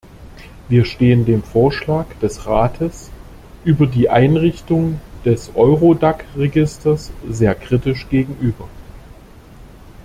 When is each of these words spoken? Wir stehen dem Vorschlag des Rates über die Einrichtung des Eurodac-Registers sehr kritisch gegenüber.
Wir 0.67 0.83
stehen 0.85 1.27
dem 1.27 1.43
Vorschlag 1.43 2.07
des 2.23 2.47
Rates 2.47 3.11
über 3.63 3.85
die 3.85 4.09
Einrichtung 4.09 4.99
des 5.25 5.51
Eurodac-Registers 5.55 7.11
sehr 7.29 7.53
kritisch 7.53 8.09
gegenüber. 8.09 8.67